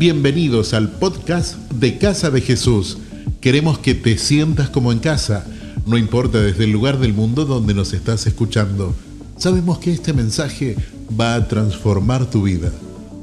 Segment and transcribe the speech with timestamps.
[0.00, 2.96] Bienvenidos al podcast de Casa de Jesús.
[3.42, 5.44] Queremos que te sientas como en casa,
[5.84, 8.94] no importa desde el lugar del mundo donde nos estás escuchando.
[9.36, 10.74] Sabemos que este mensaje
[11.20, 12.72] va a transformar tu vida.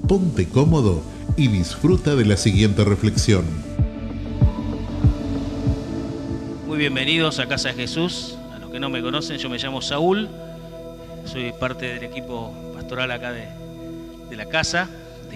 [0.07, 1.01] Ponte cómodo
[1.35, 3.45] y disfruta de la siguiente reflexión.
[6.67, 8.37] Muy bienvenidos a Casa de Jesús.
[8.55, 10.29] A los que no me conocen, yo me llamo Saúl.
[11.25, 13.47] Soy parte del equipo pastoral acá de,
[14.35, 14.87] la casa,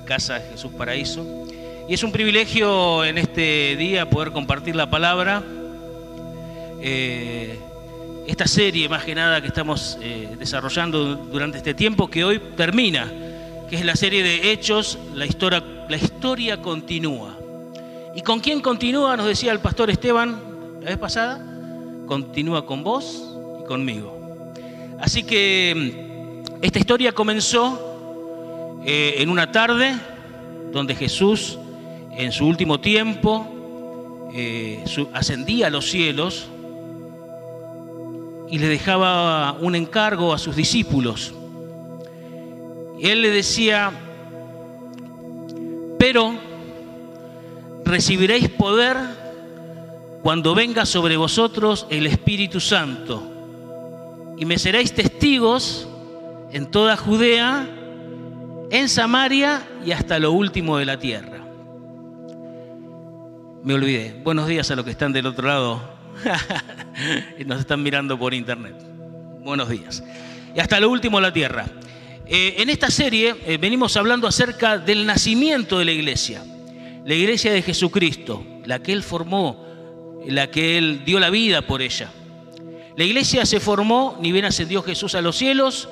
[0.05, 1.25] Casa de Jesús Paraíso.
[1.88, 5.43] Y es un privilegio en este día poder compartir la palabra.
[6.81, 7.59] Eh,
[8.27, 13.12] esta serie, más que nada, que estamos eh, desarrollando durante este tiempo, que hoy termina,
[13.70, 17.38] que es la serie de Hechos, la historia, la historia continúa.
[18.15, 19.18] ¿Y con quién continúa?
[19.18, 20.40] Nos decía el pastor Esteban
[20.81, 21.45] la vez pasada.
[22.07, 23.23] Continúa con vos
[23.62, 24.21] y conmigo.
[24.99, 27.91] Así que mm, esta historia comenzó
[28.85, 29.95] eh, en una tarde
[30.71, 31.58] donde Jesús,
[32.12, 36.48] en su último tiempo, eh, ascendía a los cielos
[38.49, 41.34] y le dejaba un encargo a sus discípulos.
[42.99, 43.91] Y él le decía,
[45.98, 46.34] pero
[47.85, 48.98] recibiréis poder
[50.21, 53.24] cuando venga sobre vosotros el Espíritu Santo
[54.37, 55.87] y me seréis testigos
[56.52, 57.68] en toda Judea,
[58.72, 61.46] en Samaria y hasta lo último de la tierra.
[63.64, 64.16] Me olvidé.
[64.24, 65.81] Buenos días a los que están del otro lado.
[67.40, 68.75] y Nos están mirando por internet.
[69.44, 70.02] Buenos días.
[70.56, 71.66] Y hasta lo último de la tierra.
[72.25, 76.42] Eh, en esta serie eh, venimos hablando acerca del nacimiento de la iglesia.
[77.06, 79.66] La iglesia de Jesucristo, la que Él formó,
[80.25, 82.09] la que Él dio la vida por ella.
[82.96, 85.90] La iglesia se formó, ni bien ascendió Jesús a los cielos,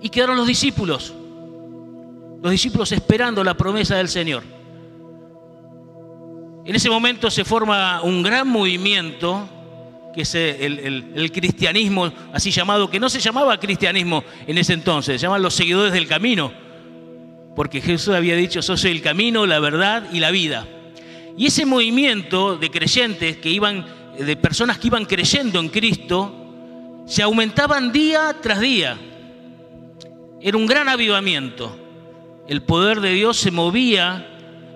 [0.00, 1.14] y quedaron los discípulos.
[2.42, 4.42] Los discípulos esperando la promesa del Señor.
[6.64, 9.48] En ese momento se forma un gran movimiento,
[10.14, 15.26] que es el, cristianismo así llamado, que no se llamaba cristianismo en ese entonces, se
[15.26, 16.52] llaman los seguidores del camino,
[17.56, 20.66] porque Jesús había dicho, yo soy el camino, la verdad y la vida.
[21.36, 23.86] Y ese movimiento de creyentes que iban,
[24.18, 28.98] de personas que iban creyendo en Cristo, se aumentaban día tras día.
[30.40, 31.79] Era un gran avivamiento.
[32.50, 34.26] El poder de Dios se movía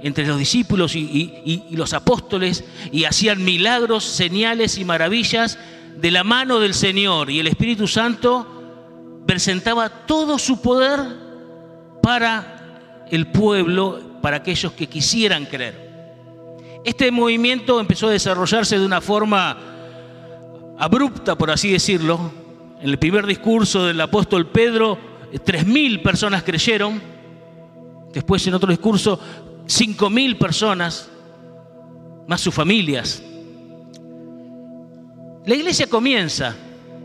[0.00, 2.62] entre los discípulos y, los apóstoles
[2.92, 5.58] y hacían milagros, señales y maravillas
[5.96, 7.30] de la mano del Señor.
[7.30, 8.46] Y el Espíritu Santo
[9.26, 11.00] presentaba todo su poder
[12.00, 15.74] para el pueblo, para aquellos que quisieran creer.
[16.84, 19.58] Este movimiento empezó a desarrollarse de una forma
[20.78, 22.30] abrupta, por así decirlo.
[22.80, 24.96] En el primer discurso del apóstol Pedro,
[25.32, 27.13] eh, 3.000 personas creyeron.
[28.14, 29.18] Después, en otro discurso,
[29.66, 31.10] 5.000 personas,
[32.26, 33.22] más sus familias.
[35.44, 36.54] La iglesia comienza,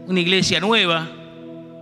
[0.08, 1.10] una iglesia nueva,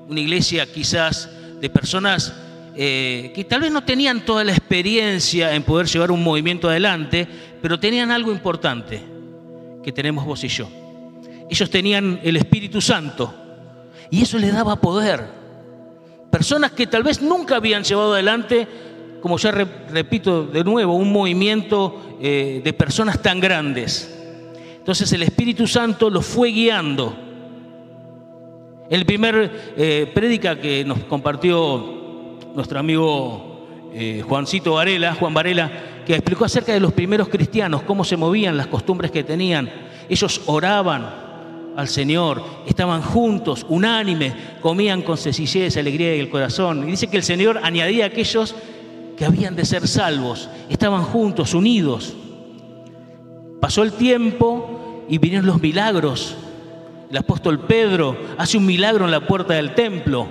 [0.08, 1.30] una iglesia quizás
[1.60, 2.34] de personas
[2.76, 7.28] eh, que tal vez no tenían toda la experiencia en poder llevar un movimiento adelante,
[7.62, 9.04] pero tenían algo importante
[9.84, 10.70] que tenemos vos y yo.
[11.50, 13.34] Ellos tenían el Espíritu Santo
[14.10, 15.26] y eso les daba poder.
[16.32, 18.68] Personas que tal vez nunca habían llevado adelante,
[19.22, 24.14] como ya re- repito de nuevo, un movimiento eh, de personas tan grandes.
[24.78, 27.16] Entonces el Espíritu Santo los fue guiando.
[28.90, 35.72] El primer eh, prédica que nos compartió nuestro amigo eh, Juancito Varela, Juan Varela,
[36.06, 39.70] que explicó acerca de los primeros cristianos, cómo se movían, las costumbres que tenían.
[40.08, 41.28] Ellos oraban
[41.76, 46.88] al Señor, estaban juntos, unánimes, comían con sencillez, alegría y el corazón.
[46.88, 48.56] Y dice que el Señor añadía a aquellos
[49.18, 52.14] que habían de ser salvos, estaban juntos, unidos.
[53.60, 56.36] Pasó el tiempo y vinieron los milagros.
[57.10, 60.28] El apóstol Pedro hace un milagro en la puerta del templo.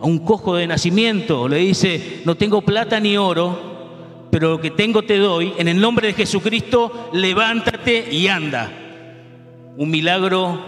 [0.00, 4.72] A un cojo de nacimiento le dice, no tengo plata ni oro, pero lo que
[4.72, 5.54] tengo te doy.
[5.56, 8.68] En el nombre de Jesucristo, levántate y anda.
[9.76, 10.58] Un milagro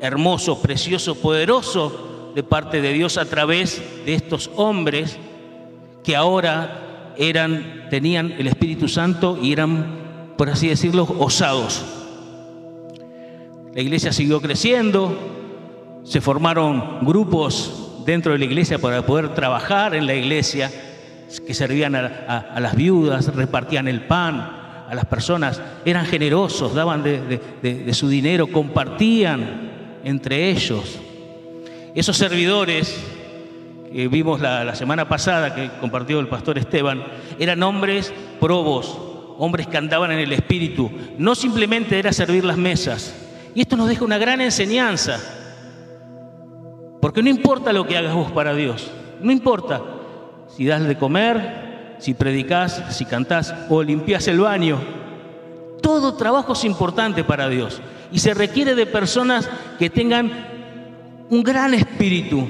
[0.00, 5.16] hermoso, precioso, poderoso de parte de Dios a través de estos hombres
[6.02, 6.85] que ahora
[7.18, 11.84] eran, tenían el Espíritu Santo y eran, por así decirlo, osados.
[13.74, 20.06] La iglesia siguió creciendo, se formaron grupos dentro de la iglesia para poder trabajar en
[20.06, 20.70] la iglesia,
[21.46, 27.92] que servían a, las viudas, repartían el pan a las personas, eran generosos, daban de
[27.92, 31.00] su dinero, compartían entre ellos.
[31.94, 33.15] Esos servidores
[33.96, 37.02] que vimos la, la semana pasada, que compartió el pastor Esteban,
[37.38, 38.98] eran hombres probos,
[39.38, 40.90] hombres que andaban en el Espíritu.
[41.16, 43.14] No simplemente era servir las mesas.
[43.54, 45.18] Y esto nos deja una gran enseñanza.
[47.00, 48.90] Porque no importa lo que hagas vos para Dios.
[49.22, 49.80] No importa
[50.54, 54.78] si das de comer, si predicas, si cantás o limpias el baño.
[55.80, 57.80] Todo trabajo es importante para Dios.
[58.12, 60.30] Y se requiere de personas que tengan
[61.30, 62.46] un gran espíritu,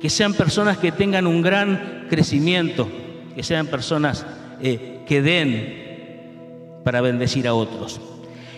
[0.00, 2.88] que sean personas que tengan un gran crecimiento,
[3.34, 4.24] que sean personas
[4.60, 8.00] eh, que den para bendecir a otros.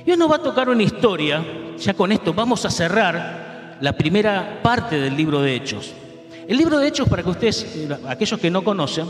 [0.07, 1.45] Hoy nos va a tocar una historia,
[1.79, 5.93] ya con esto vamos a cerrar la primera parte del libro de Hechos.
[6.47, 9.07] El libro de Hechos, para que ustedes, aquellos que no conocen,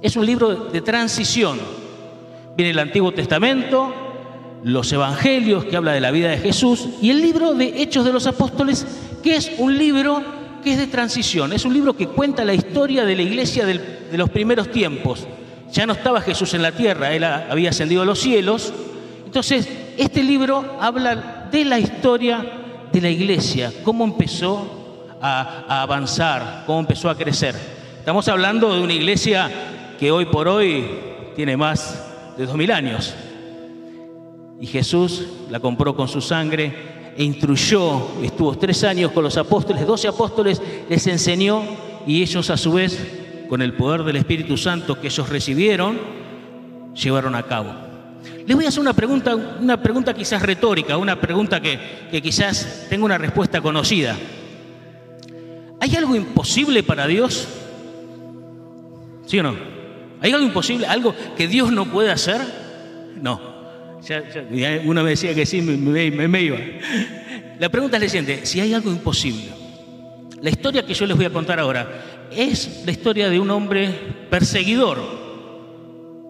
[0.00, 1.58] es un libro de transición.
[2.56, 3.94] Viene el Antiguo Testamento,
[4.64, 8.12] los Evangelios, que habla de la vida de Jesús, y el libro de Hechos de
[8.12, 8.86] los Apóstoles,
[9.22, 13.04] que es un libro que es de transición, es un libro que cuenta la historia
[13.04, 15.26] de la iglesia de los primeros tiempos.
[15.72, 18.72] Ya no estaba Jesús en la tierra, él había ascendido a los cielos.
[19.24, 22.44] Entonces, este libro habla de la historia
[22.92, 27.54] de la iglesia, cómo empezó a, avanzar, cómo empezó a crecer.
[27.98, 29.50] Estamos hablando de una iglesia
[29.98, 30.86] que hoy por hoy
[31.36, 32.04] tiene más
[32.36, 33.14] de dos mil años.
[34.60, 39.86] Y Jesús la compró con su sangre e instruyó, estuvo tres años con los apóstoles,
[39.86, 41.62] doce apóstoles, les enseñó
[42.06, 42.98] y ellos a su vez,
[43.48, 45.98] con el poder del Espíritu Santo que ellos recibieron,
[46.94, 47.74] llevaron a cabo.
[48.46, 51.78] Les voy a hacer una pregunta, una pregunta quizás retórica, una pregunta que,
[52.10, 54.16] que quizás tenga una respuesta conocida.
[55.80, 57.46] ¿Hay algo imposible para Dios?
[59.26, 59.54] ¿Sí o no?
[60.20, 60.86] ¿Hay algo imposible?
[60.86, 62.40] ¿Algo que Dios no puede hacer?
[63.20, 63.51] No
[64.84, 66.58] uno me decía que sí, me, iba.
[67.58, 69.48] La pregunta es la siguiente, si hay algo imposible.
[70.40, 73.90] La historia que yo les voy a contar ahora es la historia de un hombre
[74.28, 74.98] perseguidor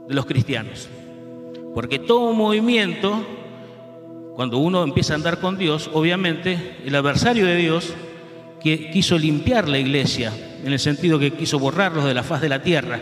[0.06, 0.88] de los cristianos.
[1.74, 3.24] Porque todo movimiento,
[4.36, 7.94] cuando uno empieza a andar con Dios, obviamente el adversario de Dios
[8.60, 10.32] que quiso limpiar la iglesia,
[10.62, 13.00] en el sentido que quiso borrarlos de la faz de la tierra.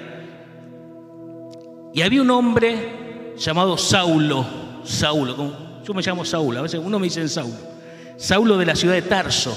[1.92, 4.46] Y había un hombre llamado Saulo,
[4.84, 7.54] Saulo, yo me llamo Saulo, a veces uno me dice Saulo,
[8.16, 9.56] Saulo de la ciudad de Tarso.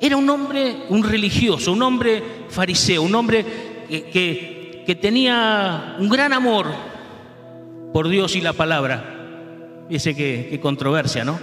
[0.00, 3.44] Era un hombre, un religioso, un hombre fariseo, un hombre
[3.88, 6.66] que, tenía un gran amor
[7.92, 9.18] por Dios y la palabra.
[9.88, 11.38] Que, que controversia, ¿no?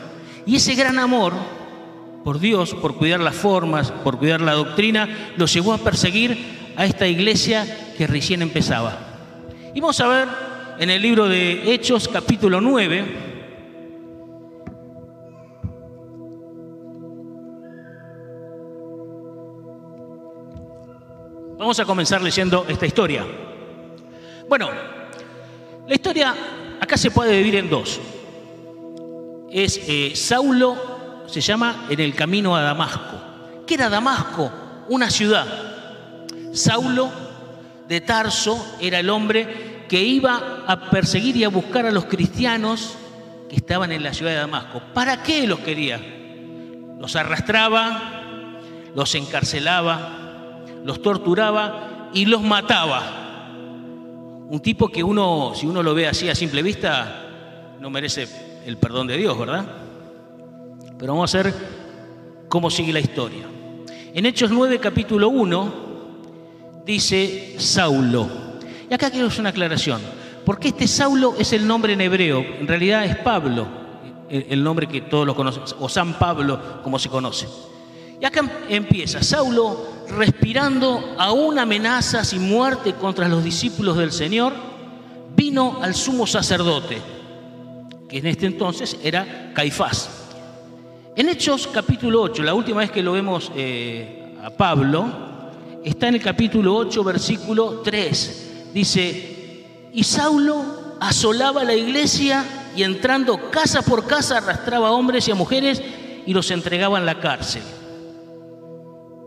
[0.45, 1.33] Y ese gran amor
[2.23, 6.85] por Dios, por cuidar las formas, por cuidar la doctrina, lo llevó a perseguir a
[6.85, 8.97] esta iglesia que recién empezaba.
[9.73, 10.27] Y vamos a ver
[10.79, 13.05] en el libro de Hechos capítulo 9.
[21.57, 23.25] Vamos a comenzar leyendo esta historia.
[24.47, 24.69] Bueno,
[25.85, 26.33] la historia
[26.79, 27.99] acá se puede dividir en dos.
[29.51, 33.65] Es eh, Saulo, se llama en el camino a Damasco.
[33.67, 34.49] ¿Qué era Damasco?
[34.87, 35.45] Una ciudad.
[36.53, 37.11] Saulo
[37.85, 42.95] de Tarso era el hombre que iba a perseguir y a buscar a los cristianos
[43.50, 44.81] que estaban en la ciudad de Damasco.
[44.94, 46.00] ¿Para qué los quería?
[47.00, 48.62] Los arrastraba,
[48.95, 53.01] los encarcelaba, los torturaba y los mataba.
[54.47, 58.28] Un tipo que uno, si uno lo ve así a simple vista, no merece
[58.66, 59.66] el perdón de Dios, ¿verdad?
[60.97, 61.54] Pero vamos a ver
[62.47, 63.45] cómo sigue la historia.
[64.13, 65.73] En Hechos 9, capítulo 1,
[66.85, 68.48] dice Saulo
[68.89, 70.01] y acá quiero hacer una aclaración.
[70.45, 73.67] Porque este Saulo es el nombre en hebreo, en realidad es Pablo,
[74.29, 77.47] el nombre que todos lo conocen, o San Pablo, como se conoce.
[78.19, 84.53] Y acá empieza, Saulo respirando aún amenazas y muerte contra los discípulos del Señor,
[85.35, 86.99] vino al sumo sacerdote,
[88.07, 90.09] que en este entonces era Caifás.
[91.15, 95.05] En Hechos capítulo 8, la última vez que lo vemos eh, a Pablo,
[95.83, 102.45] está en el capítulo 8, versículo 3 Dice, y Saulo asolaba la iglesia
[102.76, 105.81] y entrando casa por casa arrastraba a hombres y a mujeres
[106.26, 107.64] y los entregaba en la cárcel.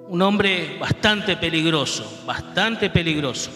[0.09, 3.51] Un hombre bastante peligroso, bastante peligroso.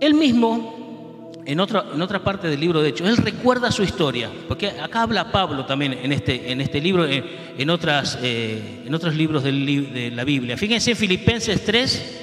[0.00, 0.81] Él mismo,
[1.44, 5.02] en otra, en otra parte del libro de Hechos, él recuerda su historia, porque acá
[5.02, 10.12] habla Pablo también en este, en este libro, en, otras, eh, en otros libros de
[10.14, 10.56] la Biblia.
[10.56, 12.22] Fíjense en Filipenses 3,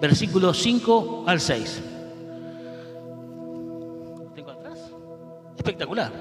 [0.00, 1.82] versículos 5 al 6.
[4.34, 4.78] ¿Tengo atrás?
[5.56, 6.12] Espectacular.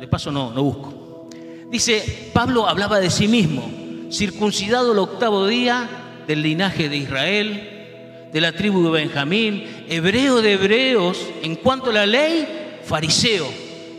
[0.00, 1.28] De paso no, no busco.
[1.70, 3.68] Dice, Pablo hablaba de sí mismo,
[4.12, 5.88] circuncidado el octavo día
[6.28, 7.73] del linaje de Israel,
[8.34, 13.48] de la tribu de Benjamín, hebreo de hebreos, en cuanto a la ley, fariseo,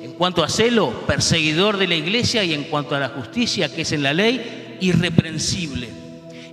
[0.03, 3.83] en cuanto a celo, perseguidor de la iglesia y en cuanto a la justicia, que
[3.83, 5.87] es en la ley, irreprensible.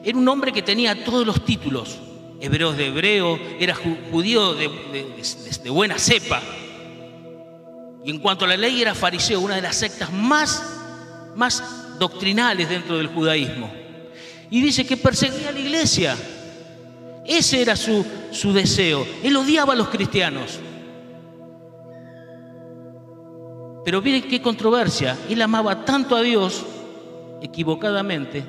[0.05, 1.99] Era un hombre que tenía todos los títulos,
[2.41, 4.71] hebreos de hebreo, era judío de,
[5.65, 6.41] de buena cepa.
[8.05, 10.63] Y en cuanto a la ley, era fariseo, una de las sectas más,
[11.35, 13.73] más doctrinales dentro del judaísmo.
[14.51, 16.17] Y dice que perseguía a la iglesia.
[17.25, 19.07] Ese era su, su deseo.
[19.23, 20.59] Él odiaba a los cristianos.
[23.85, 25.17] Pero miren qué controversia.
[25.29, 26.65] Él amaba tanto a Dios,
[27.41, 28.45] equivocadamente,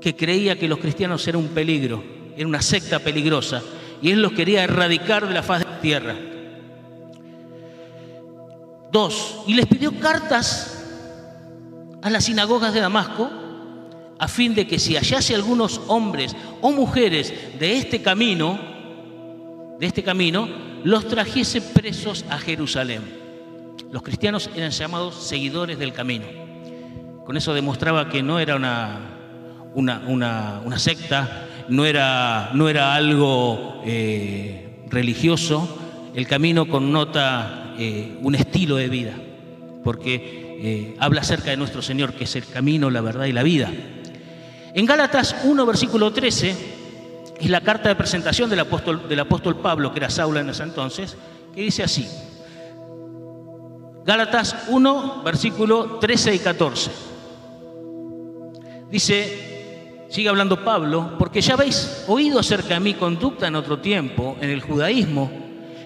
[0.00, 2.02] que creía que los cristianos eran un peligro,
[2.36, 3.62] era una secta peligrosa.
[4.02, 6.16] Y él los quería erradicar de la faz de la tierra.
[8.90, 10.84] Dos, y les pidió cartas
[12.02, 13.30] a las sinagogas de Damasco
[14.20, 18.60] a fin de que si hallase algunos hombres o mujeres de este camino,
[19.78, 20.46] de este camino,
[20.84, 23.00] los trajese presos a Jerusalén.
[23.90, 26.26] Los cristianos eran llamados seguidores del camino.
[27.24, 34.84] Con eso demostraba que no era una, una, secta, no era, no era algo eh,
[34.90, 35.78] religioso.
[36.14, 39.14] El camino connota eh, un estilo de vida,
[39.82, 43.42] porque eh, habla acerca de nuestro Señor, que es el camino, la verdad y la
[43.42, 43.72] vida.
[44.72, 46.56] En Gálatas 1, versículo 13,
[47.40, 51.16] es la carta de presentación del apóstol, Pablo, que era Saulo en ese entonces,
[51.54, 52.06] que dice así.
[54.04, 56.90] Gálatas 1, versículo 13 y 14.
[58.90, 64.36] Dice, sigue hablando Pablo, porque ya habéis oído acerca de mi conducta en otro tiempo,
[64.40, 65.30] en el judaísmo,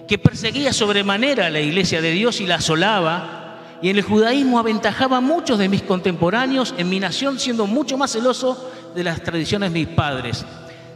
[0.07, 3.44] que perseguía sobremanera a la iglesia de Dios y la asolaba
[3.85, 7.99] y en el judaísmo aventajaba a muchos de mis contemporáneos en mi nación, siendo mucho
[7.99, 10.43] más celoso de las tradiciones de mis padres.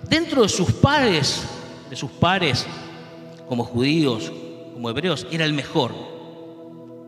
[0.10, 1.44] Dentro de sus pares,
[1.88, 2.66] de sus pares,
[3.48, 4.32] como judíos,
[4.74, 5.94] como hebreos, era el mejor.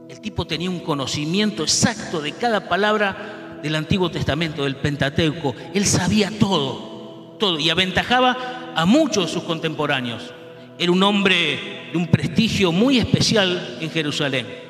[0.08, 5.56] El tipo tenía un conocimiento exacto de cada palabra del Antiguo Testamento, del Pentateuco.
[5.74, 10.32] Él sabía todo, todo, y aventajaba a muchos de sus contemporáneos.
[10.78, 14.70] Era un hombre de un prestigio muy especial en Jerusalén.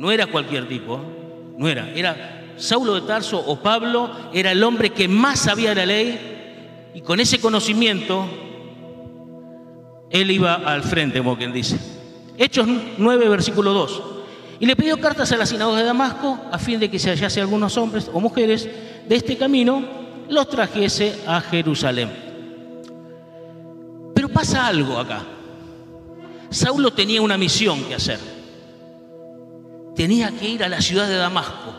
[0.00, 0.98] No era cualquier tipo,
[1.58, 1.92] no era.
[1.94, 7.02] Era Saulo de Tarso o Pablo, era el hombre que más sabía la ley y
[7.02, 8.24] con ese conocimiento
[10.08, 11.78] él iba al frente, como quien dice.
[12.38, 12.66] Hechos
[12.96, 14.02] 9, versículo 2.
[14.60, 17.42] Y le pidió cartas a la sinagoga de Damasco a fin de que se hallase
[17.42, 18.70] algunos hombres o mujeres
[19.06, 19.84] de este camino,
[20.30, 22.10] los trajese a Jerusalén.
[24.14, 25.24] Pero pasa algo acá.
[26.48, 28.39] Saulo tenía una misión que hacer
[30.00, 31.74] tenía que ir a la ciudad de Damasco.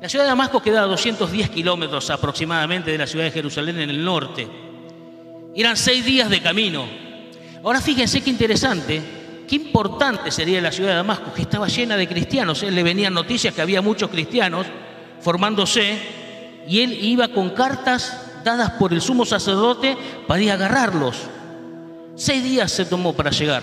[0.00, 3.90] La ciudad de Damasco queda a 210 kilómetros aproximadamente de la ciudad de Jerusalén en
[3.90, 4.48] el norte.
[5.54, 6.86] Eran seis días de camino.
[7.62, 9.02] Ahora fíjense qué interesante,
[9.46, 12.62] qué importante sería la ciudad de Damasco, que estaba llena de cristianos.
[12.62, 14.66] Él le venían noticias que había muchos cristianos
[15.20, 15.98] formándose
[16.66, 21.16] y él iba con cartas dadas por el sumo sacerdote para ir a agarrarlos.
[22.16, 23.62] Seis días se tomó para llegar,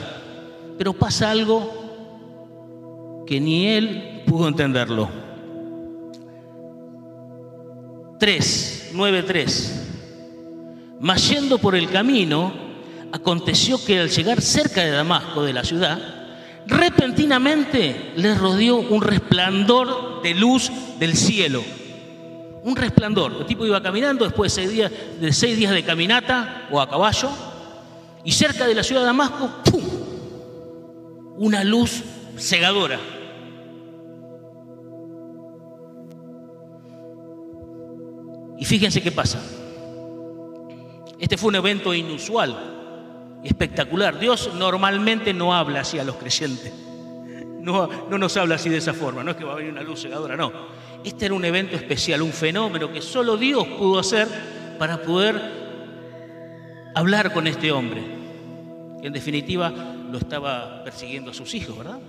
[0.77, 1.87] pero pasa algo
[3.27, 5.10] que ni él pudo entenderlo.
[8.19, 9.84] 3, 9, 3.
[11.00, 12.51] Mas yendo por el camino,
[13.12, 16.00] aconteció que al llegar cerca de Damasco, de la ciudad,
[16.65, 21.63] repentinamente le rodeó un resplandor de luz del cielo.
[22.63, 23.34] Un resplandor.
[23.39, 24.91] El tipo iba caminando después de seis días
[25.22, 27.29] de, seis días de caminata o a caballo,
[28.24, 29.84] y cerca de la ciudad de Damasco, ¡pum!
[31.38, 32.03] Una luz
[32.38, 33.00] cegadora.
[38.57, 39.41] Y fíjense qué pasa.
[41.19, 44.19] Este fue un evento inusual, espectacular.
[44.19, 46.73] Dios normalmente no habla así a los creyentes.
[47.61, 49.23] No, no nos habla así de esa forma.
[49.23, 50.51] No es que va a venir una luz cegadora, no.
[51.03, 54.27] Este era un evento especial, un fenómeno que solo Dios pudo hacer
[54.79, 55.39] para poder
[56.95, 58.01] hablar con este hombre.
[59.01, 59.69] Que en definitiva
[60.11, 61.99] lo estaba persiguiendo a sus hijos, ¿verdad?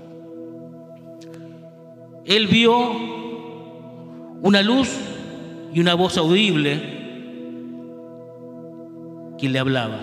[2.24, 2.90] Él vio
[4.42, 4.88] una luz
[5.72, 6.98] y una voz audible
[9.38, 10.00] que le hablaba.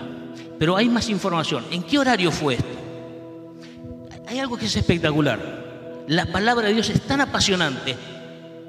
[0.58, 1.64] Pero hay más información.
[1.70, 2.76] ¿En qué horario fue esto?
[4.26, 6.04] Hay algo que es espectacular.
[6.08, 7.96] La palabra de Dios es tan apasionante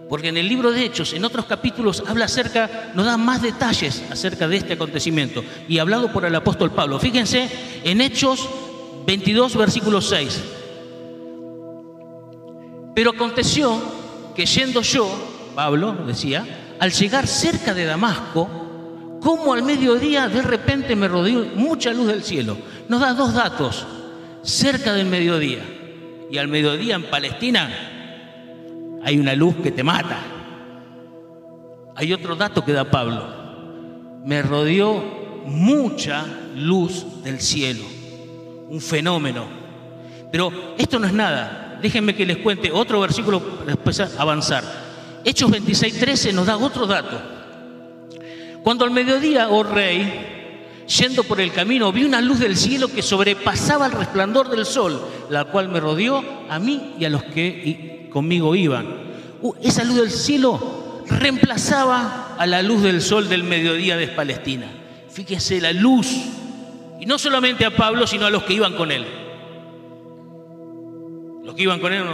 [0.10, 4.04] porque en el libro de Hechos, en otros capítulos, habla acerca, nos da más detalles
[4.10, 7.00] acerca de este acontecimiento y hablado por el apóstol Pablo.
[7.00, 7.50] Fíjense
[7.84, 8.48] en Hechos
[9.06, 10.44] 22, versículo 6.
[12.96, 13.80] Pero aconteció
[14.36, 15.10] que yendo yo,
[15.56, 16.46] Pablo decía,
[16.80, 22.24] al llegar cerca de Damasco, cómo al mediodía de repente me rodeó mucha luz del
[22.24, 22.58] cielo.
[22.88, 23.86] Nos da dos datos,
[24.44, 25.64] cerca del mediodía.
[26.30, 27.70] Y al mediodía en Palestina
[29.04, 30.20] hay una luz que te mata.
[31.96, 33.24] Hay otro dato que da Pablo.
[34.24, 37.84] Me rodeó mucha luz del cielo,
[38.70, 39.46] un fenómeno.
[40.32, 41.80] Pero esto no es nada.
[41.82, 44.87] Déjenme que les cuente otro versículo después avanzar.
[45.28, 47.20] Hechos 26:13 nos da otro dato.
[48.64, 53.02] Cuando al mediodía, oh rey, yendo por el camino, vi una luz del cielo que
[53.02, 58.08] sobrepasaba el resplandor del sol, la cual me rodeó a mí y a los que
[58.10, 58.88] conmigo iban.
[59.42, 64.68] Uh, esa luz del cielo reemplazaba a la luz del sol del mediodía de Palestina.
[65.10, 66.08] Fíjese la luz,
[67.02, 69.06] y no solamente a Pablo, sino a los que iban con él.
[71.44, 72.06] Los que iban con él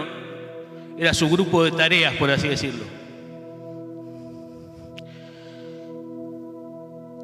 [0.98, 3.03] era su grupo de tareas, por así decirlo.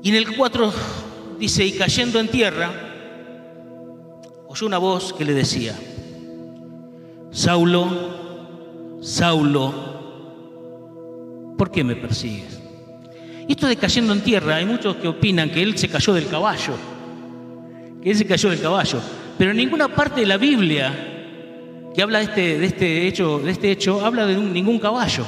[0.01, 0.73] Y en el 4
[1.39, 2.71] dice, y cayendo en tierra,
[4.47, 5.75] oyó una voz que le decía,
[7.31, 9.73] Saulo, Saulo,
[11.57, 12.59] ¿por qué me persigues?
[13.47, 16.27] Y esto de cayendo en tierra, hay muchos que opinan que él se cayó del
[16.27, 16.73] caballo,
[18.01, 18.99] que él se cayó del caballo,
[19.37, 21.09] pero en ninguna parte de la Biblia
[21.93, 25.25] que habla de este, de este, hecho, de este hecho, habla de ningún caballo.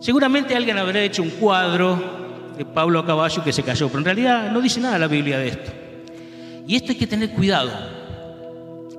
[0.00, 2.15] Seguramente alguien habrá hecho un cuadro
[2.56, 5.38] de Pablo a caballo que se cayó, pero en realidad no dice nada la Biblia
[5.38, 5.72] de esto.
[6.66, 7.70] Y esto hay que tener cuidado.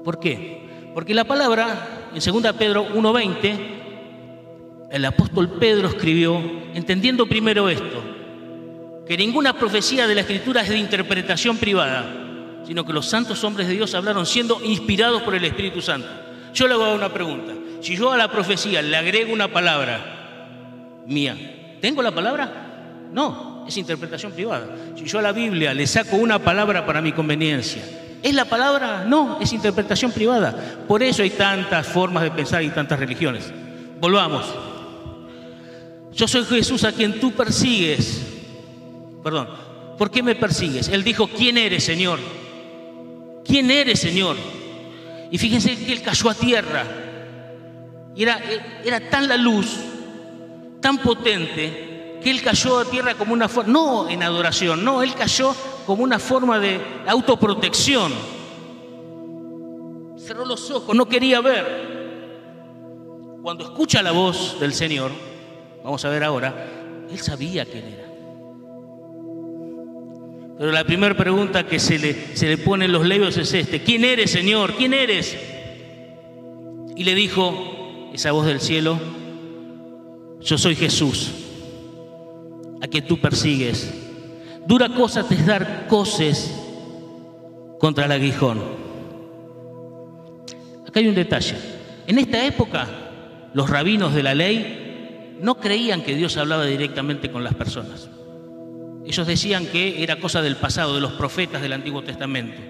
[0.04, 0.92] ¿Por qué?
[0.94, 3.78] Porque la palabra, en 2 Pedro 1.20,
[4.92, 6.42] el apóstol Pedro escribió,
[6.74, 8.02] entendiendo primero esto,
[9.06, 13.68] que ninguna profecía de la Escritura es de interpretación privada, sino que los santos hombres
[13.68, 16.08] de Dios hablaron siendo inspirados por el Espíritu Santo.
[16.54, 17.54] Yo le hago una pregunta.
[17.82, 22.67] Si yo a la profecía le agrego una palabra mía, ¿tengo la palabra?
[23.12, 24.68] No, es interpretación privada.
[24.96, 27.82] Si yo a la Biblia le saco una palabra para mi conveniencia,
[28.22, 29.06] ¿es la palabra?
[29.06, 30.55] No, es interpretación privada.
[30.88, 33.51] Por eso hay tantas formas de pensar y tantas religiones.
[34.00, 34.46] Volvamos.
[36.14, 38.22] Yo soy Jesús a quien tú persigues.
[39.24, 39.48] Perdón,
[39.98, 40.88] ¿por qué me persigues?
[40.90, 42.20] Él dijo, ¿quién eres, Señor?
[43.46, 44.36] ¿Quién eres, Señor?
[45.31, 46.84] Y fíjense que él cayó a tierra.
[48.16, 48.40] Y era,
[48.84, 49.77] era tan la luz,
[50.81, 51.87] tan potente,
[52.27, 56.03] que él cayó a tierra como una forma, no en adoración, no, él cayó como
[56.03, 58.11] una forma de autoprotección.
[60.18, 63.37] Cerró los ojos, no quería ver.
[63.42, 65.11] Cuando escucha la voz del Señor,
[65.85, 66.68] vamos a ver ahora,
[67.09, 68.07] él sabía quién era.
[70.57, 73.83] Pero la primera pregunta que se le, se le pone en los labios es este,
[73.83, 74.74] ¿quién eres, Señor?
[74.74, 75.37] ¿Quién eres?
[76.94, 79.00] Y le dijo esa voz del cielo,
[80.42, 81.46] yo soy Jesús
[82.81, 83.94] a que tú persigues.
[84.66, 86.53] Dura cosa te es dar coces
[87.79, 88.61] contra el aguijón.
[90.87, 91.55] Acá hay un detalle.
[92.05, 92.87] En esta época,
[93.53, 98.09] los rabinos de la ley no creían que Dios hablaba directamente con las personas.
[99.05, 102.61] Ellos decían que era cosa del pasado, de los profetas del Antiguo Testamento.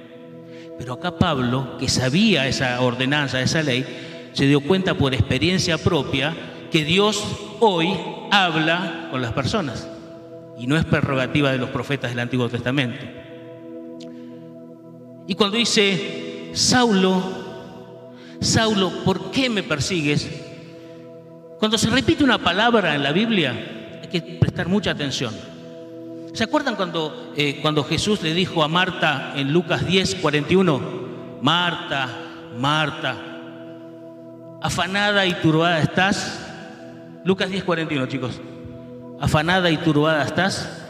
[0.78, 3.86] Pero acá Pablo, que sabía esa ordenanza, esa ley,
[4.34, 6.36] se dio cuenta por experiencia propia
[6.70, 7.24] que Dios
[7.60, 7.98] hoy
[8.30, 9.88] habla con las personas
[10.58, 13.06] y no es prerrogativa de los profetas del Antiguo Testamento.
[15.28, 17.22] Y cuando dice, Saulo,
[18.40, 20.28] Saulo, ¿por qué me persigues?
[21.60, 25.34] Cuando se repite una palabra en la Biblia, hay que prestar mucha atención.
[26.34, 30.82] ¿Se acuerdan cuando, eh, cuando Jesús le dijo a Marta en Lucas 10, 41,
[31.42, 32.08] Marta,
[32.58, 33.16] Marta,
[34.62, 36.40] afanada y turbada estás?
[37.26, 38.42] Lucas 10, 41, chicos
[39.20, 40.84] afanada y turbada estás,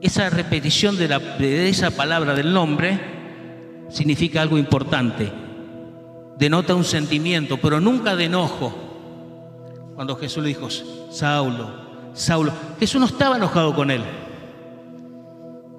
[0.00, 3.00] esa repetición de, la, esa palabra del nombre
[3.88, 5.32] significa algo importante.
[6.38, 8.74] Denota un sentimiento, pero nunca de enojo.
[9.94, 10.68] Cuando Jesús le dijo,
[11.10, 11.70] Saulo,
[12.14, 14.02] Saulo, Jesús no estaba enojado con él.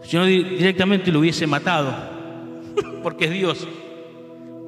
[0.03, 1.93] Si no directamente lo hubiese matado,
[3.03, 3.67] porque es Dios.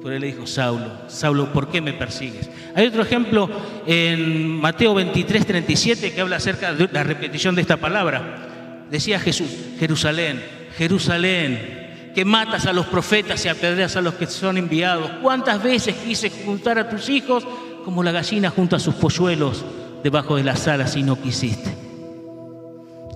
[0.06, 2.48] Pero él le dijo, Saulo, Saulo, ¿por qué me persigues?
[2.76, 3.50] Hay otro ejemplo
[3.88, 8.84] en Mateo 23, 37 que habla acerca de la repetición de esta palabra.
[8.88, 9.48] Decía Jesús,
[9.80, 10.40] Jerusalén,
[10.76, 15.10] Jerusalén, que matas a los profetas y apedreas a los que son enviados.
[15.20, 17.44] ¿Cuántas veces quise juntar a tus hijos
[17.84, 19.64] como la gallina junta a sus polluelos
[20.04, 21.74] debajo de las alas y no quisiste?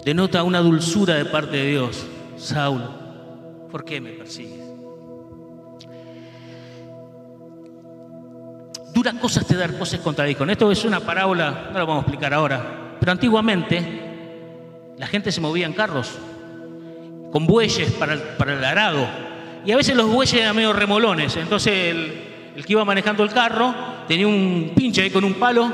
[0.04, 2.04] Denota una dulzura de parte de Dios.
[2.36, 4.59] Saulo, ¿por qué me persigues?
[9.00, 12.34] Duras cosas te dar cosas contra Esto es una parábola, no lo vamos a explicar
[12.34, 13.80] ahora, pero antiguamente
[14.98, 16.18] la gente se movía en carros,
[17.32, 19.08] con bueyes para para el arado.
[19.64, 21.34] Y a veces los bueyes eran medio remolones.
[21.36, 23.74] Entonces el, el que iba manejando el carro
[24.06, 25.72] tenía un pinche ahí con un palo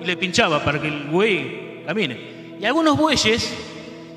[0.00, 2.54] y le pinchaba para que el buey camine.
[2.60, 3.52] Y algunos bueyes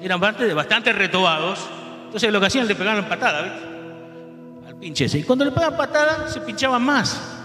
[0.03, 1.57] eran bastante, bastante retobados.
[2.05, 4.67] Entonces lo que hacían le pegaban patada, ¿viste?
[4.67, 5.17] Al pinche ese.
[5.17, 7.39] Y cuando le pegaban patada, se pinchaban más.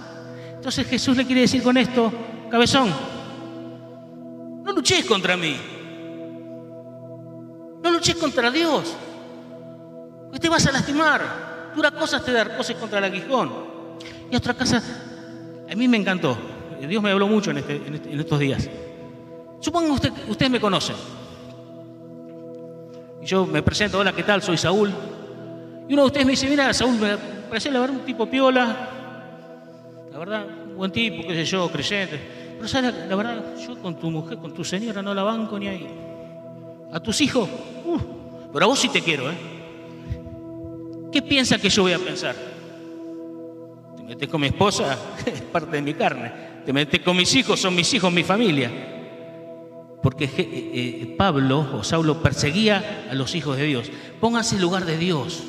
[0.67, 2.13] Entonces Jesús le quiere decir con esto,
[2.51, 2.91] cabezón,
[4.65, 5.57] no luches contra mí.
[7.85, 8.97] No luches contra Dios.
[10.25, 11.73] Porque te vas a lastimar.
[11.73, 13.53] Dura cosas te dar cosas contra el aguijón.
[14.29, 14.83] Y otra cosa,
[15.71, 16.37] a mí me encantó.
[16.81, 18.69] Dios me habló mucho en, este, este, estos días.
[19.61, 20.97] Supongan usted, ustedes me conocen.
[23.23, 24.43] Y yo me presento, hola, ¿qué tal?
[24.43, 24.93] Soy Saúl.
[25.89, 27.17] Y uno de ustedes me dice, mira, Saúl, me
[27.49, 28.95] parece la un tipo piola.
[30.17, 32.19] La verdad, buen tipo, qué sé yo, creyente.
[32.57, 35.69] Pero sabes, la, verdad, yo con tu mujer, con tu señora no la banco ni
[35.69, 35.87] ahí.
[36.91, 37.47] A tus hijos,
[37.85, 37.99] uh,
[38.51, 39.35] pero a vos sí te quiero, ¿eh?
[41.13, 42.35] ¿Qué piensa que yo voy a pensar?
[43.95, 46.33] Te metes con mi esposa, es parte de mi carne.
[46.65, 48.71] Te metes con mis hijos, son mis hijos, mi familia.
[50.03, 53.91] Porque eh, eh, Pablo o Saulo perseguía a los hijos de Dios.
[54.19, 55.43] Pónganse en lugar de Dios.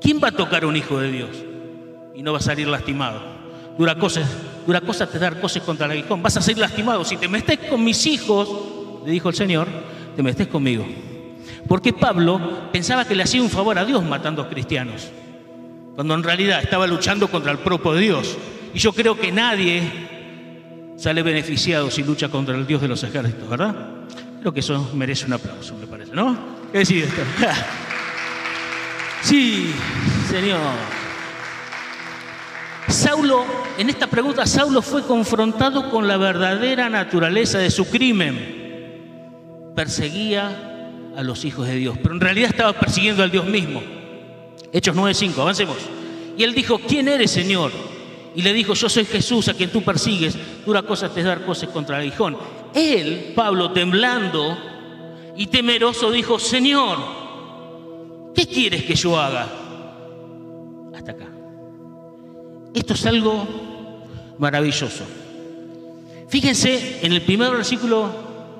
[0.00, 1.30] ¿Quién va a tocar a un hijo de Dios?
[2.16, 3.33] Y no va a salir lastimado.
[3.76, 4.28] Dura cosas,
[4.66, 6.22] dura cosas te dar cosas contra el aguijón.
[6.22, 7.04] Vas a ser lastimado.
[7.04, 8.48] Si te metes con mis hijos,
[9.04, 9.66] le dijo el Señor,
[10.14, 10.86] te metes conmigo.
[11.68, 15.08] Porque Pablo pensaba que le hacía un favor a Dios matando a cristianos,
[15.94, 18.36] cuando en realidad estaba luchando contra el propio Dios.
[18.72, 19.82] Y yo creo que nadie
[20.96, 23.74] sale beneficiado si lucha contra el Dios de los ejércitos, ¿verdad?
[24.40, 26.36] Creo que eso merece un aplauso, me parece, ¿no?
[26.70, 27.06] ¿Qué decís
[29.22, 29.72] sí,
[30.30, 31.03] Señor.
[32.88, 33.44] Saulo,
[33.78, 39.72] en esta pregunta, Saulo fue confrontado con la verdadera naturaleza de su crimen.
[39.74, 43.82] Perseguía a los hijos de Dios, pero en realidad estaba persiguiendo al Dios mismo.
[44.72, 45.76] Hechos 9:5, avancemos.
[46.36, 47.70] Y él dijo, ¿quién eres, Señor?
[48.34, 51.68] Y le dijo, yo soy Jesús a quien tú persigues, dura cosa te dar cosas
[51.70, 52.36] contra el aguijón.
[52.74, 54.58] Él, Pablo, temblando
[55.36, 56.98] y temeroso, dijo, Señor,
[58.34, 59.46] ¿qué quieres que yo haga?
[60.94, 61.33] Hasta acá.
[62.74, 63.46] Esto es algo
[64.38, 65.04] maravilloso.
[66.28, 68.10] Fíjense en el primer versículo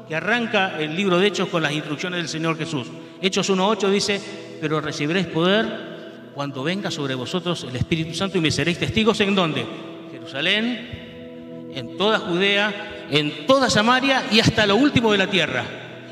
[0.08, 2.86] que arranca el libro de Hechos con las instrucciones del Señor Jesús.
[3.20, 4.20] Hechos 1.8 dice,
[4.60, 9.34] pero recibiréis poder cuando venga sobre vosotros el Espíritu Santo y me seréis testigos en
[9.34, 9.66] dónde?
[10.12, 15.64] Jerusalén, en toda Judea, en toda Samaria y hasta lo último de la tierra.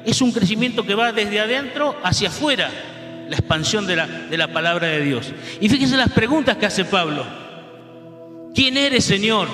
[0.05, 2.69] Es un crecimiento que va desde adentro hacia afuera,
[3.29, 5.33] la expansión de la, de la palabra de Dios.
[5.61, 7.42] Y fíjense las preguntas que hace Pablo.
[8.55, 9.49] ¿Quién eres, Señor?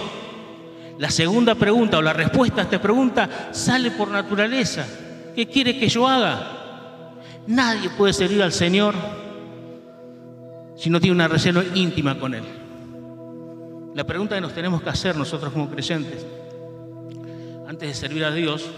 [0.98, 4.86] La segunda pregunta o la respuesta a esta pregunta sale por naturaleza.
[5.34, 7.14] ¿Qué quiere que yo haga?
[7.46, 8.94] Nadie puede servir al Señor
[10.76, 12.42] si no tiene una relación íntima con Él.
[13.94, 16.26] La pregunta que nos tenemos que hacer nosotros como creyentes,
[17.68, 18.68] antes de servir a Dios,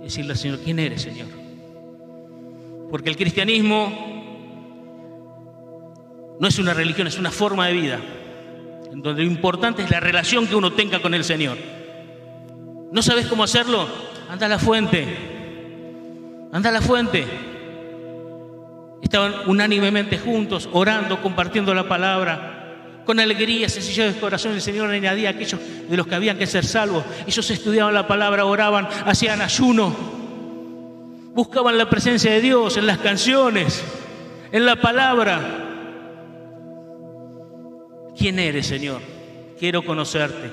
[0.00, 1.28] es decirle al Señor, ¿quién eres, Señor?
[2.90, 3.92] Porque el cristianismo
[6.40, 8.00] no es una religión, es una forma de vida
[9.02, 11.56] donde lo importante es la relación que uno tenga con el Señor.
[12.92, 13.86] ¿No sabes cómo hacerlo?
[14.30, 15.04] Anda a la fuente.
[16.52, 17.24] Anda a la fuente.
[19.02, 23.02] Estaban unánimemente juntos, orando, compartiendo la palabra.
[23.04, 26.46] Con alegría, sencillez de corazón, el Señor añadía a aquellos de los que habían que
[26.46, 27.04] ser salvos.
[27.26, 29.94] Ellos estudiaban la palabra, oraban, hacían ayuno.
[31.34, 33.84] Buscaban la presencia de Dios en las canciones,
[34.52, 35.63] en la palabra.
[38.16, 39.00] ¿Quién eres, Señor?
[39.58, 40.50] Quiero conocerte.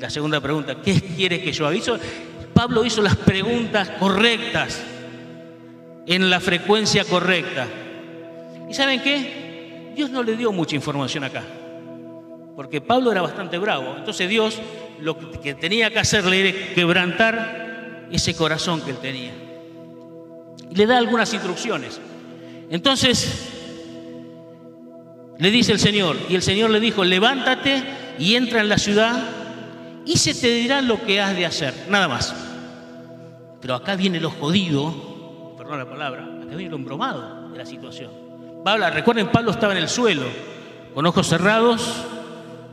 [0.00, 1.78] La segunda pregunta, ¿qué quieres que yo haga?
[2.52, 4.82] Pablo hizo las preguntas correctas,
[6.06, 7.66] en la frecuencia correcta.
[8.68, 9.92] ¿Y saben qué?
[9.94, 11.44] Dios no le dio mucha información acá,
[12.56, 13.94] porque Pablo era bastante bravo.
[13.96, 14.60] Entonces Dios
[15.00, 19.32] lo que tenía que hacerle era quebrantar ese corazón que él tenía.
[20.70, 22.00] Y le da algunas instrucciones.
[22.70, 23.51] Entonces,
[25.38, 27.82] le dice el Señor, y el Señor le dijo, levántate
[28.18, 29.22] y entra en la ciudad
[30.04, 32.34] y se te dirá lo que has de hacer, nada más.
[33.60, 38.10] Pero acá viene lo jodido, perdón la palabra, acá viene lo embromado de la situación.
[38.64, 40.24] Pablo, recuerden, Pablo estaba en el suelo,
[40.94, 42.04] con ojos cerrados,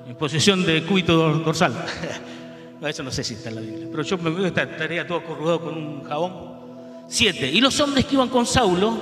[0.08, 1.74] en posesión de cúbito dorsal.
[2.82, 5.62] no, eso no sé si está en la Biblia, pero yo me estaría todo corrugado
[5.62, 6.60] con un jabón.
[7.08, 7.50] Siete.
[7.50, 8.96] Y los hombres que iban con Saulo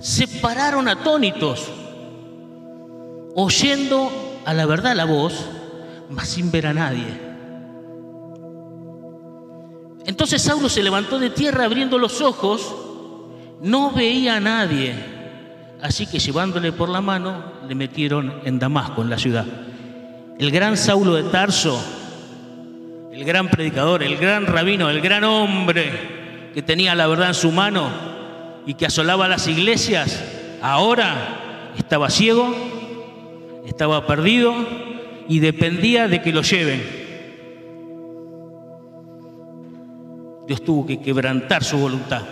[0.00, 1.70] se pararon atónitos
[3.34, 4.10] oyendo
[4.44, 5.46] a la verdad la voz,
[6.10, 7.30] mas sin ver a nadie.
[10.06, 12.74] Entonces Saulo se levantó de tierra abriendo los ojos,
[13.60, 14.94] no veía a nadie,
[15.82, 19.46] así que llevándole por la mano le metieron en Damasco, en la ciudad.
[20.38, 21.80] El gran Saulo de Tarso,
[23.12, 27.52] el gran predicador, el gran rabino, el gran hombre que tenía la verdad en su
[27.52, 27.90] mano
[28.66, 30.24] y que asolaba las iglesias,
[30.62, 32.79] ahora estaba ciego,
[33.66, 34.54] estaba perdido
[35.28, 36.82] y dependía de que lo lleven.
[40.46, 42.22] Dios tuvo que quebrantar su voluntad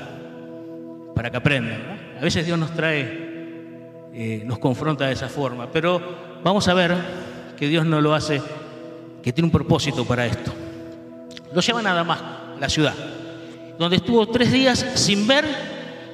[1.14, 2.16] para que aprendan.
[2.18, 3.06] A veces Dios nos trae,
[4.12, 6.00] eh, nos confronta de esa forma, pero
[6.42, 6.96] vamos a ver
[7.56, 8.42] que Dios no lo hace,
[9.22, 10.52] que tiene un propósito para esto.
[11.54, 12.94] Lo llevan a Damasco, la ciudad,
[13.78, 15.44] donde estuvo tres días sin ver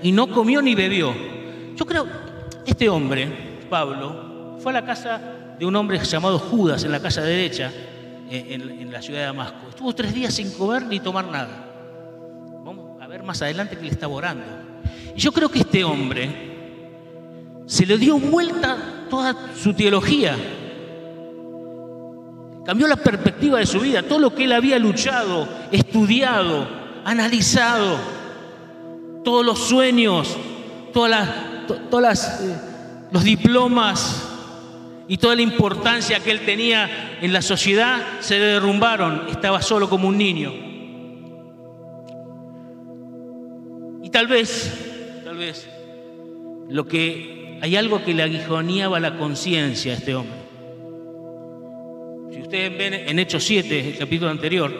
[0.02, 1.14] y no comió ni bebió.
[1.74, 2.06] Yo creo,
[2.66, 3.28] este hombre,
[3.70, 4.33] Pablo,
[4.64, 5.20] fue a la casa
[5.58, 7.70] de un hombre llamado Judas en la casa derecha,
[8.30, 9.68] eh, en, la ciudad de Damasco.
[9.68, 11.70] Estuvo tres días sin comer ni tomar nada
[13.22, 14.42] más adelante que le estaba orando.
[15.14, 20.34] Y yo creo que este hombre se le dio vuelta toda su teología.
[22.64, 26.66] Cambió la perspectiva de su vida, todo lo que él había luchado, estudiado,
[27.04, 27.98] analizado,
[29.22, 30.34] todos los sueños,
[30.94, 32.56] todas eh,
[33.10, 34.33] los diplomas
[35.08, 39.26] y toda la importancia que él tenía en la sociedad se derrumbaron.
[39.28, 40.64] Estaba solo como un niño.
[44.14, 45.68] tal vez, tal vez,
[46.68, 50.38] lo que hay algo que le aguijoneaba la conciencia a este hombre.
[52.30, 54.72] Si ustedes ven en Hechos 7, el capítulo anterior,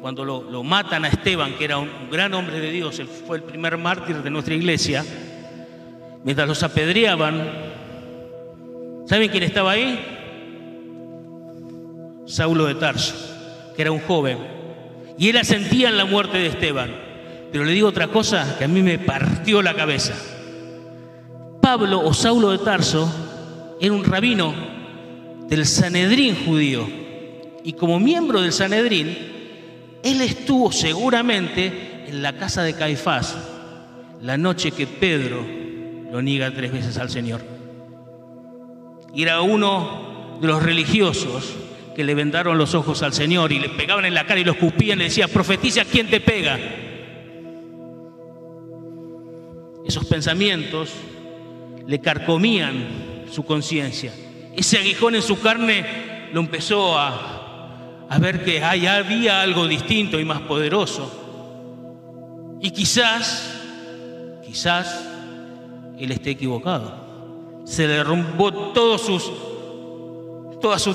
[0.00, 3.42] cuando lo, matan a Esteban, que era un, gran hombre de Dios, él fue el
[3.42, 5.04] primer mártir de nuestra iglesia,
[6.22, 7.69] mientras los apedreaban,
[9.10, 9.98] ¿saben quién estaba ahí?
[12.26, 13.12] Saulo de Tarso,
[13.74, 14.38] que era un joven,
[15.18, 16.92] y él asentía en la muerte de Esteban.
[17.50, 20.14] Pero le digo otra cosa que a mí me partió la cabeza.
[21.60, 24.54] Pablo o Saulo de Tarso era un rabino
[25.48, 26.86] del Sanedrín judío.
[27.64, 29.08] Y como miembro del Sanedrín,
[30.04, 33.36] él estuvo seguramente en la casa de Caifás
[34.22, 35.44] la noche que Pedro
[36.12, 37.59] lo niega tres veces al Señor.
[39.14, 41.54] Y era uno de los religiosos
[41.94, 44.52] que le vendaron los ojos al Señor y le pegaban en la cara y lo
[44.52, 46.58] escupían y le decía, profetiza quién te pega.
[49.86, 50.92] Esos pensamientos
[51.86, 54.12] le carcomían su conciencia.
[54.56, 60.20] Ese aguijón en su carne lo empezó a, a ver que hay, había algo distinto
[60.20, 61.16] y más poderoso.
[62.60, 63.60] Y quizás,
[64.44, 65.08] quizás
[65.98, 67.09] él esté equivocado.
[67.70, 69.20] Se derrumbó toda su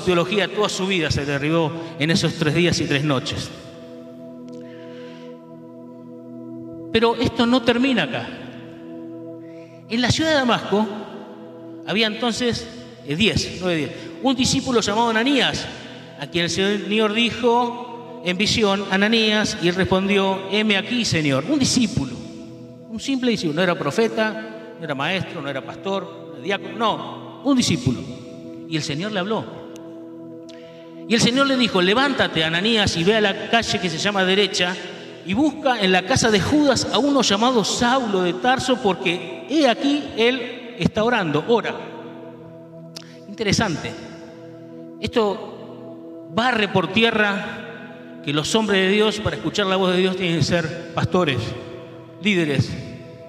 [0.04, 3.48] teología, toda su vida se derribó en esos tres días y tres noches.
[6.92, 8.28] Pero esto no termina acá.
[9.88, 10.86] En la ciudad de Damasco
[11.86, 12.68] había entonces
[13.08, 13.90] 10, eh, 9, 10,
[14.22, 15.66] un discípulo llamado Ananías,
[16.20, 21.58] a quien el Señor dijo en visión, Ananías, y él respondió, heme aquí, Señor, un
[21.58, 22.12] discípulo,
[22.90, 26.25] un simple discípulo, no era profeta, no era maestro, no era pastor,
[26.76, 28.00] no, un discípulo.
[28.68, 29.44] Y el Señor le habló.
[31.08, 34.24] Y el Señor le dijo, levántate, Ananías, y ve a la calle que se llama
[34.24, 34.74] derecha,
[35.24, 39.68] y busca en la casa de Judas a uno llamado Saulo de Tarso, porque he
[39.68, 41.74] aquí él está orando, ora.
[43.28, 43.92] Interesante.
[45.00, 50.16] Esto barre por tierra que los hombres de Dios, para escuchar la voz de Dios,
[50.16, 51.38] tienen que ser pastores,
[52.22, 52.72] líderes,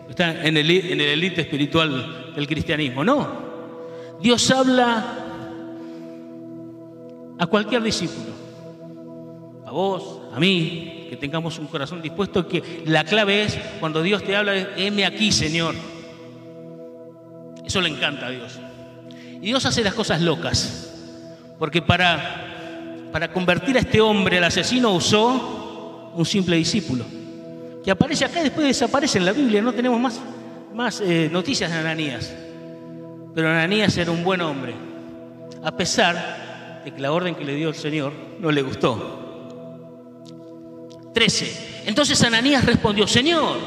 [0.10, 3.04] están en el, en el elite espiritual del cristianismo.
[3.04, 3.28] No.
[4.21, 5.04] Dios habla
[7.39, 8.32] a cualquier discípulo,
[9.65, 14.23] a vos, a mí, que tengamos un corazón dispuesto, que la clave es cuando Dios
[14.23, 15.73] te habla, heme aquí, Señor.
[17.65, 18.60] Eso le encanta a Dios.
[19.41, 20.93] Y Dios hace las cosas locas,
[21.58, 27.04] porque para, para convertir a este hombre al asesino usó un simple discípulo,
[27.84, 30.19] que aparece acá y después desaparece en la Biblia, no tenemos más,
[30.77, 32.31] más eh, noticias de Ananías.
[33.33, 34.75] Pero Ananías era un buen hombre,
[35.63, 40.29] a pesar de que la orden que le dio el Señor no le gustó.
[41.15, 41.83] 13.
[41.87, 43.57] Entonces Ananías respondió, Señor,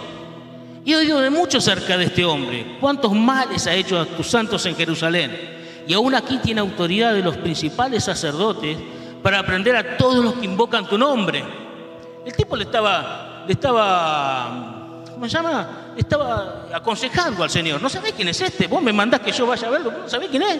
[0.86, 4.64] he oído de mucho acerca de este hombre, cuántos males ha hecho a tus santos
[4.66, 5.36] en Jerusalén.
[5.88, 8.78] Y aún aquí tiene autoridad de los principales sacerdotes
[9.20, 11.42] para aprender a todos los que invocan tu nombre.
[12.24, 14.69] El tipo le estaba, le estaba,
[15.20, 15.92] ¿cómo se llama?
[15.98, 17.82] Estaba aconsejando al Señor.
[17.82, 18.66] ¿No sabés quién es este?
[18.66, 19.92] Vos me mandás que yo vaya a verlo.
[19.92, 20.58] ¿No sabés quién es?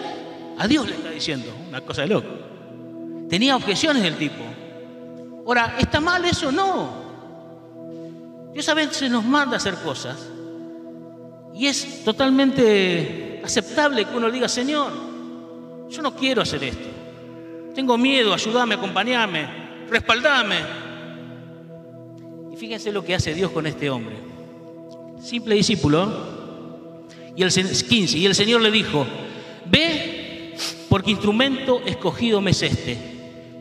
[0.59, 2.27] A Dios le está diciendo, una cosa de loco.
[3.27, 4.43] Tenía objeciones del tipo.
[5.47, 6.51] Ahora, ¿está mal eso?
[6.51, 6.91] No.
[8.53, 10.15] Dios a veces nos manda a hacer cosas
[11.55, 14.91] y es totalmente aceptable que uno diga, Señor,
[15.89, 16.87] yo no quiero hacer esto.
[17.73, 20.57] Tengo miedo, ayúdame, acompañame, respaldame.
[22.53, 24.30] Y fíjense lo que hace Dios con este hombre.
[25.21, 26.31] Simple discípulo.
[27.35, 29.05] Y el 15, y el Señor le dijo,
[29.65, 30.55] ve
[30.89, 32.97] porque instrumento escogido me es este,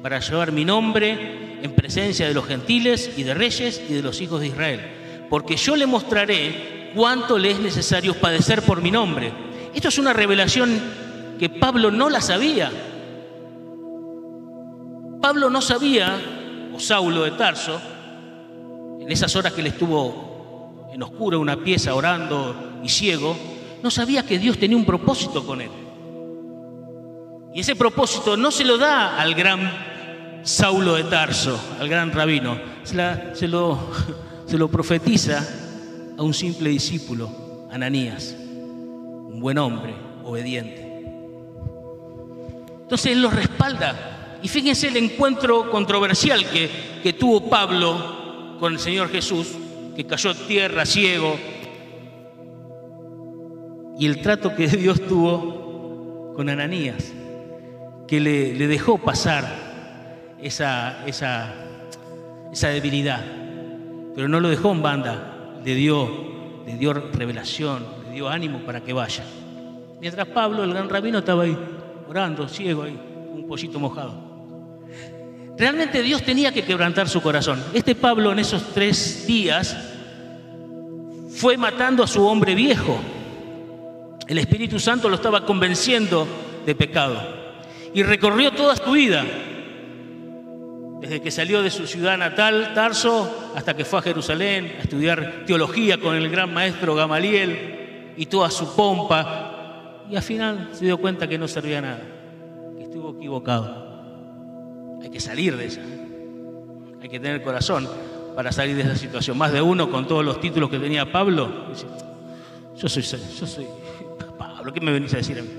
[0.02, 4.20] para llevar mi nombre en presencia de los gentiles y de reyes y de los
[4.20, 4.80] hijos de Israel.
[5.28, 9.32] Porque yo le mostraré cuánto le es necesario padecer por mi nombre.
[9.72, 10.80] Esto es una revelación
[11.38, 12.72] que Pablo no la sabía.
[15.22, 16.18] Pablo no sabía,
[16.74, 17.80] o Saulo de Tarso,
[19.00, 20.29] en esas horas que le estuvo
[20.92, 23.36] en oscuro una pieza orando y ciego,
[23.82, 25.70] no sabía que Dios tenía un propósito con él.
[27.54, 32.58] Y ese propósito no se lo da al gran Saulo de Tarso, al gran rabino,
[32.82, 33.78] se, lo,
[34.46, 35.46] se lo profetiza
[36.16, 41.04] a un simple discípulo, Ananías, un buen hombre, obediente.
[42.82, 44.38] Entonces él lo respalda.
[44.42, 46.70] Y fíjense el encuentro controversial que,
[47.02, 49.48] que tuvo Pablo con el Señor Jesús,
[50.00, 51.36] que cayó tierra ciego,
[53.98, 57.12] y el trato que Dios tuvo con Ananías,
[58.08, 59.44] que le, dejó pasar
[60.40, 61.54] esa, esa,
[62.50, 63.22] esa debilidad.
[64.14, 68.80] Pero no lo dejó en banda, le dio, le dio revelación, le dio ánimo para
[68.80, 69.24] que vaya.
[70.00, 71.56] Mientras Pablo, el gran rabino, estaba ahí,
[72.08, 72.98] orando, ciego ahí,
[73.34, 74.30] un pollito mojado.
[75.58, 77.62] Realmente Dios tenía que quebrantar su corazón.
[77.74, 79.89] Este Pablo en esos tres días
[81.34, 82.98] fue matando a su hombre viejo.
[84.26, 86.26] El Espíritu Santo lo estaba convenciendo
[86.66, 87.20] de pecado.
[87.94, 89.24] Y recorrió toda su vida,
[91.00, 95.44] desde que salió de su ciudad natal, Tarso, hasta que fue a Jerusalén a estudiar
[95.46, 100.98] teología con el gran maestro Gamaliel y toda su pompa, y al final se dio
[100.98, 102.02] cuenta que no servía nada,
[102.76, 103.88] que estuvo equivocado.
[105.02, 105.80] Hay que salir de esa,
[107.00, 107.88] hay que tener corazón
[108.40, 109.36] para salir de esa situación.
[109.36, 111.66] Más de uno con todos los títulos que tenía Pablo,
[112.74, 113.66] yo soy, yo soy
[114.38, 115.50] Pablo, ¿qué me venís a decir a mí?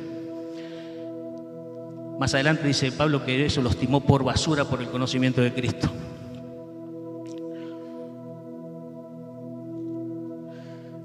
[2.20, 5.92] Más adelante dice Pablo que eso lo estimó por basura por el conocimiento de Cristo.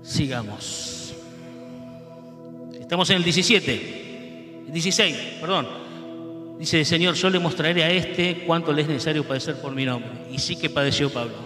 [0.03, 1.13] Sigamos.
[2.81, 5.67] Estamos en el 17, el 16, perdón.
[6.59, 10.11] Dice, Señor, yo le mostraré a este cuánto le es necesario padecer por mi nombre.
[10.33, 11.46] Y sí que padeció Pablo.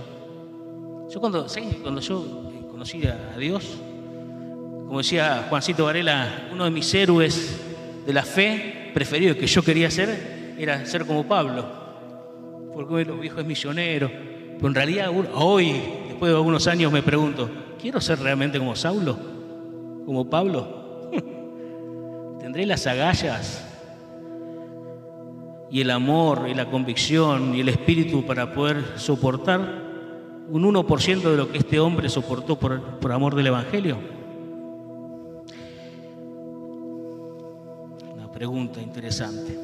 [1.11, 1.45] Yo cuando,
[1.83, 2.25] cuando yo
[2.71, 3.79] conocí a Dios,
[4.87, 7.61] como decía Juancito Varela, uno de mis héroes
[8.07, 11.67] de la fe preferido que yo quería ser era ser como Pablo,
[12.73, 14.09] porque los viejos es misionero.
[14.09, 19.19] Pero en realidad hoy, después de algunos años, me pregunto, ¿quiero ser realmente como Saulo?
[20.07, 21.11] ¿Como Pablo?
[22.39, 23.67] ¿Tendré las agallas
[25.73, 29.90] y el amor y la convicción y el espíritu para poder soportar
[30.51, 34.21] un 1% de lo que este hombre soportó por, por amor del Evangelio?
[38.41, 39.55] pregunta interesante.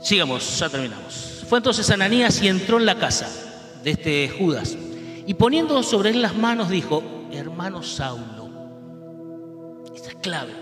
[0.00, 1.44] Sigamos, ya terminamos.
[1.46, 3.28] Fue entonces Ananías y entró en la casa
[3.84, 4.74] de este Judas
[5.26, 8.48] y poniendo sobre él las manos dijo, hermano Saulo.
[9.94, 10.54] Esa es clave.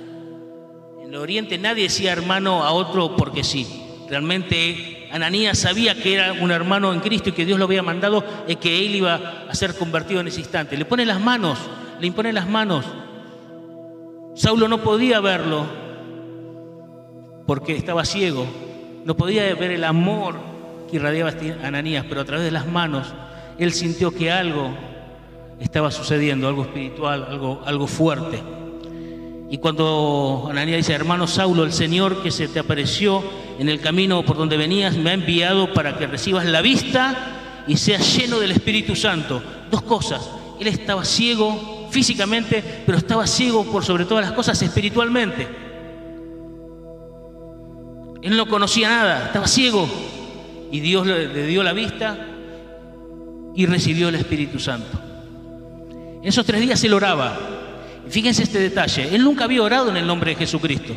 [1.01, 3.65] En el oriente nadie decía hermano a otro porque sí.
[4.11, 8.25] Realmente Ananías sabía que era un hermano en Cristo y que Dios lo había mandado
[8.47, 10.77] y que él iba a ser convertido en ese instante.
[10.77, 11.59] Le pone las manos,
[12.01, 12.85] le impone las manos
[14.39, 15.67] Saulo no podía verlo
[17.45, 18.47] porque estaba ciego,
[19.05, 20.37] no podía ver el amor
[20.89, 21.33] que irradiaba
[21.65, 23.13] Ananías, pero a través de las manos
[23.59, 24.71] él sintió que algo
[25.59, 28.41] estaba sucediendo, algo espiritual, algo, algo fuerte.
[29.51, 33.25] Y cuando Ananías dice, hermano Saulo, el Señor que se te apareció
[33.59, 37.77] en el camino por donde venías me ha enviado para que recibas la vista y
[37.77, 39.43] seas lleno del Espíritu Santo.
[39.71, 40.31] Dos cosas,
[40.61, 45.47] él estaba ciego físicamente, pero estaba ciego por sobre todas las cosas espiritualmente.
[48.23, 49.89] Él no conocía nada, estaba ciego.
[50.71, 52.17] Y Dios le, dio la vista
[53.55, 54.99] y recibió el Espíritu Santo.
[56.23, 57.39] En esos tres días él oraba.
[58.09, 60.95] fíjense este detalle, él nunca había orado en el nombre de Jesucristo.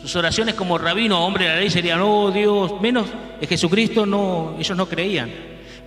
[0.00, 3.06] Sus oraciones como rabino, hombre de la ley, serían, oh Dios, menos
[3.38, 5.30] de Jesucristo, no, ellos no creían.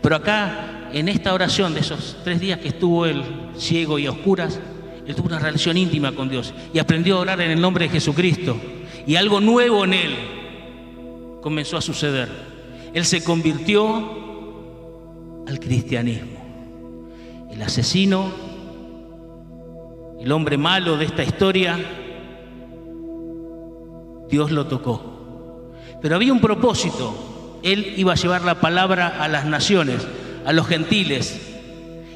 [0.02, 3.24] Pero acá en esta oración de esos tres días que estuvo él
[3.58, 4.60] ciego y oscuras,
[5.08, 7.92] él tuvo una relación íntima con Dios y aprendió a orar en el nombre de
[7.92, 8.56] Jesucristo.
[9.08, 10.16] Y algo nuevo en él
[11.42, 12.30] comenzó a suceder.
[12.94, 14.22] Él se convirtió
[15.48, 16.40] al cristianismo.
[17.52, 18.32] el asesino,
[20.20, 21.78] el hombre malo de esta historia,
[24.34, 25.72] Dios lo tocó.
[26.02, 27.60] Pero había un propósito.
[27.62, 30.08] Él iba a llevar la palabra a las naciones,
[30.44, 31.40] a los gentiles.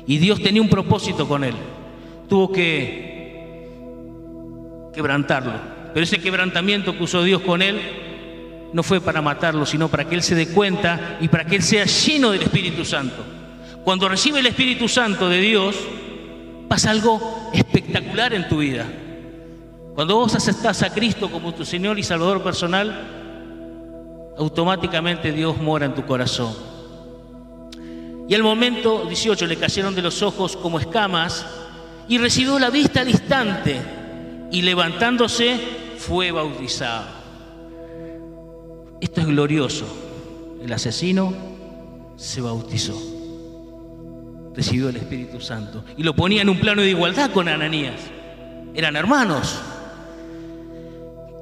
[0.08, 1.54] Y Dios tenía un propósito con él.
[2.28, 3.70] Tuvo que
[4.96, 5.54] quebrantarlo.
[5.94, 7.80] Pero ese quebrantamiento que usó Dios con él
[8.74, 11.62] no fue para matarlo, sino para que él se dé cuenta y para que él
[11.62, 13.24] sea lleno del Espíritu Santo.
[13.84, 15.76] Cuando recibe el Espíritu Santo de Dios,
[16.68, 18.88] pasa algo espectacular en tu vida.
[19.98, 25.96] Cuando vos aceptás a Cristo como tu Señor y Salvador personal, automáticamente Dios mora en
[25.96, 26.54] tu corazón.
[28.30, 31.48] Y al momento 18 le cayeron de los ojos como escamas
[32.08, 33.82] y recibió la vista al instante
[34.52, 35.60] y levantándose
[35.98, 37.08] fue bautizado.
[39.02, 39.88] Esto es glorioso.
[40.62, 41.34] El asesino
[42.18, 43.02] se bautizó
[44.56, 45.84] recibió el Espíritu Santo.
[45.98, 48.00] Y lo ponía en un plano de igualdad con Ananías.
[48.76, 49.60] Eran hermanos.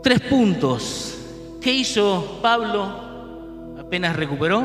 [0.06, 1.18] Tres puntos.
[1.60, 4.64] ¿Qué hizo Pablo apenas recuperó?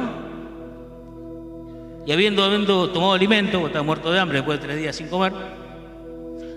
[2.04, 5.32] Y habiendo, tomado alimento, estaba muerto de hambre después de tres días sin comer,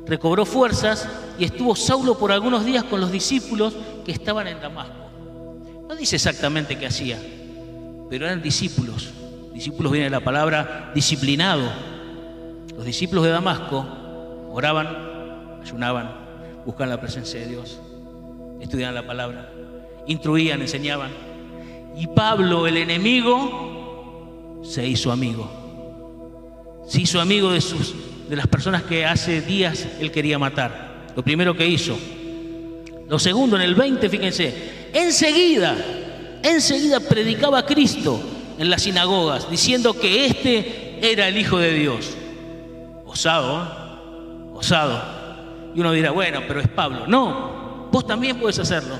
[0.06, 1.08] recobró fuerzas
[1.40, 3.74] y estuvo Saulo por algunos días con los discípulos
[4.04, 5.10] que estaban en Damasco.
[5.88, 7.18] No dice exactamente qué hacía,
[8.10, 9.14] pero eran discípulos.
[9.54, 11.72] Discípulos viene de la palabra disciplinado.
[12.76, 13.88] Los discípulos de Damasco
[14.52, 16.12] oraban, ayunaban,
[16.66, 17.80] buscaban la presencia de Dios,
[18.64, 19.50] estudiaban la palabra,
[20.08, 21.12] instruían, enseñaban.
[21.96, 25.50] Y Pablo, el enemigo, se hizo amigo.
[26.88, 27.94] Se hizo amigo de, sus,
[28.30, 31.12] de las personas que hace días él quería matar.
[31.16, 31.98] Lo primero que hizo.
[33.08, 35.76] Lo segundo, en el 20, fíjense, enseguida,
[36.42, 38.20] enseguida predicaba a Cristo
[38.58, 42.16] en las sinagogas, diciendo que este era el Hijo de Dios.
[43.06, 43.68] Osado, ¿eh?
[44.54, 45.02] osado.
[45.76, 47.06] Y uno dirá, bueno, pero es Pablo.
[47.08, 47.63] No,
[47.94, 48.96] vos también puedes hacerlo.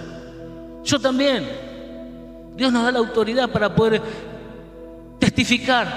[0.84, 1.50] Yo también.
[2.56, 4.00] Dios nos da la autoridad para poder
[5.18, 5.88] testificar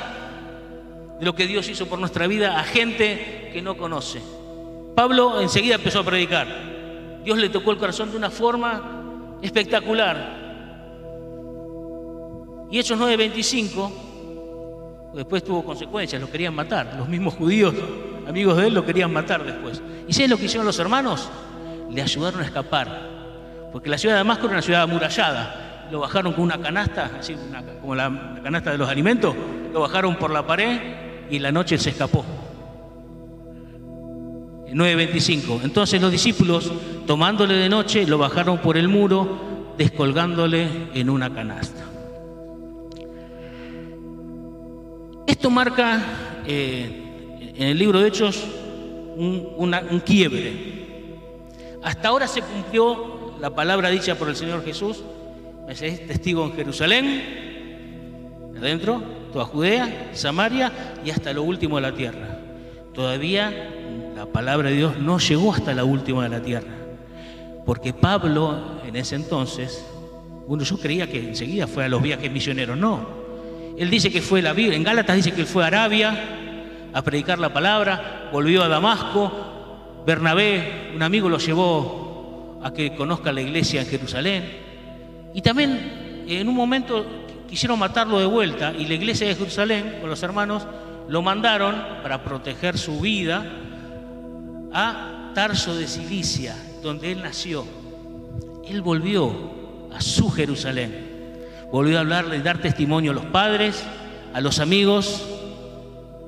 [1.21, 4.23] de lo que Dios hizo por nuestra vida a gente que no conoce.
[4.95, 6.47] Pablo enseguida empezó a predicar.
[7.23, 10.47] Dios le tocó el corazón de una forma espectacular.
[12.71, 16.95] Y Hechos 9:25, después tuvo consecuencias, lo querían matar.
[16.97, 17.75] Los mismos judíos,
[18.27, 19.83] amigos de él, lo querían matar después.
[20.09, 21.29] ¿Y sabes lo que hicieron los hermanos?
[21.91, 23.17] Le ayudaron a escapar.
[23.73, 25.89] Porque la ciudad de Damasco era una ciudad amurallada.
[25.91, 27.37] Lo bajaron con una canasta, así
[27.81, 29.35] como la, canasta de los alimentos,
[29.73, 30.81] lo bajaron por la pared
[31.31, 32.25] y la noche se escapó.
[34.73, 35.61] 9.25.
[35.63, 36.73] Entonces los discípulos,
[37.07, 41.85] tomándole de noche, lo bajaron por el muro, descolgándole en una canasta.
[45.27, 46.03] Esto marca
[46.47, 48.45] eh, en el libro de Hechos
[49.17, 50.86] un, quiebre.
[51.87, 55.05] Hasta ahora se cumplió la palabra dicha por el Señor Jesús.
[55.69, 57.23] Me seréis testigo en Jerusalén,
[58.59, 59.01] adentro,
[59.33, 60.73] toda Judea, Samaria
[61.05, 62.41] y hasta lo último de la tierra.
[62.93, 63.71] Todavía
[64.17, 66.75] la palabra de Dios no llegó hasta la última de la tierra.
[67.65, 69.87] Porque Pablo en ese entonces,
[70.49, 73.07] bueno, yo creía que enseguida fue a los viajes misioneros, no.
[73.79, 76.19] Él dice que fue la Biblia, en Gálatas dice que él fue a Arabia
[76.93, 79.46] a predicar la palabra, volvió a Damasco,
[80.07, 84.45] Bernabé, un amigo lo llevó a que conozca la iglesia en Jerusalén.
[85.35, 87.05] Y también en un momento
[87.49, 90.67] quisieron matarlo de vuelta y la iglesia de Jerusalén, con los hermanos,
[91.09, 93.45] lo mandaron para proteger su vida
[94.73, 97.65] a Tarso de Cilicia, donde él nació.
[98.69, 99.33] Él volvió
[99.95, 101.07] a su Jerusalén
[101.71, 103.85] volvió a hablarle, dar testimonio a los padres,
[104.33, 105.27] a los amigos,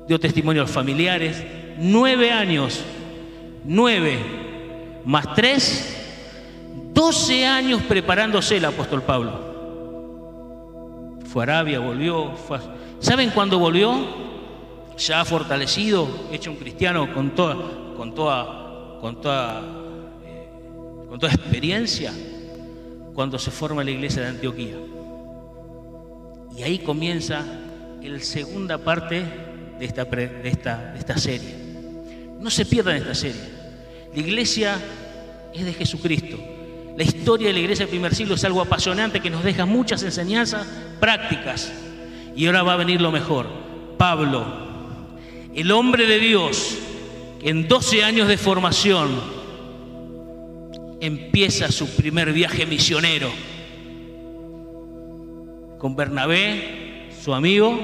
[0.07, 1.43] dio testimonio a los familiares.
[1.77, 2.81] Nueve años,
[3.63, 4.19] nueve
[5.05, 5.95] más tres,
[6.93, 9.49] doce años preparándose el apóstol Pablo.
[11.25, 12.33] Fue a Arabia, volvió.
[12.99, 14.29] ¿Saben cuándo volvió?
[14.97, 17.55] Ya fortalecido, hecho un cristiano con toda,
[17.95, 19.61] con toda, con toda,
[20.25, 20.49] eh,
[21.07, 22.11] con toda experiencia,
[23.13, 24.75] cuando se forma la iglesia de Antioquía.
[26.57, 27.45] Y ahí comienza
[28.01, 29.23] la segunda parte
[29.79, 31.55] de esta, de, esta, esta serie.
[32.39, 33.41] No se pierdan esta serie.
[34.13, 34.79] La iglesia
[35.53, 36.37] es de Jesucristo.
[36.97, 40.03] La historia de la iglesia del primer siglo es algo apasionante que nos deja muchas
[40.03, 40.65] enseñanzas
[40.99, 41.71] prácticas.
[42.35, 43.47] Y ahora va a venir lo mejor.
[43.97, 44.45] Pablo,
[45.53, 46.77] el hombre de Dios,
[47.41, 49.09] en 12 años de formación,
[51.01, 53.29] empieza su primer viaje misionero
[55.77, 57.79] con Bernabé, su amigo,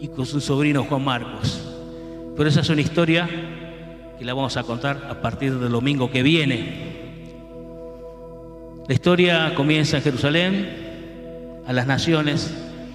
[0.00, 1.69] y con su sobrino Juan Marcos.
[2.40, 3.28] Pero esa es una historia
[4.18, 6.72] que la vamos a contar a partir del domingo que viene.
[8.88, 12.50] La historia comienza en Jerusalén, a las naciones,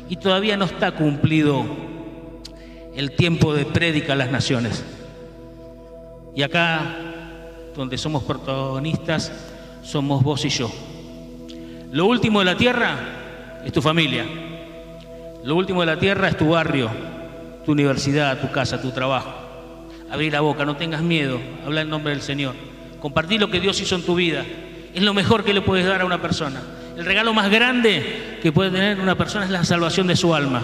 [0.09, 1.63] y todavía no está cumplido
[2.95, 4.83] el tiempo de prédica a las naciones.
[6.35, 6.81] Y acá,
[7.75, 9.31] donde somos protagonistas,
[9.83, 10.71] somos vos y yo.
[11.91, 14.25] Lo último de la tierra es tu familia.
[15.43, 16.89] Lo último de la tierra es tu barrio,
[17.65, 19.33] tu universidad, tu casa, tu trabajo.
[20.09, 22.53] Abrí la boca, no tengas miedo, habla en nombre del Señor.
[22.99, 24.45] Compartí lo que Dios hizo en tu vida.
[24.93, 26.61] Es lo mejor que le puedes dar a una persona.
[26.95, 30.61] El regalo más grande que puede tener una persona es la salvación de su alma.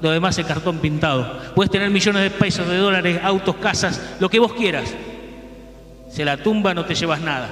[0.00, 1.40] Lo demás es cartón pintado.
[1.54, 4.94] Puedes tener millones de pesos, de dólares, autos, casas, lo que vos quieras.
[6.10, 7.48] Si la tumba no te llevas nada.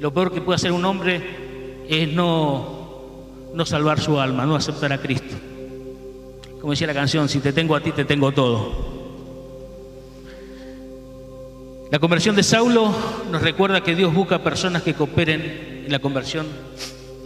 [0.00, 3.20] Lo peor que puede hacer un hombre es no,
[3.54, 5.36] no salvar su alma, no aceptar a Cristo.
[6.60, 8.98] Como decía la canción, si te tengo a ti, te tengo todo.
[11.90, 12.92] La conversión de Saulo
[13.30, 16.46] nos recuerda que Dios busca personas que cooperen en la conversión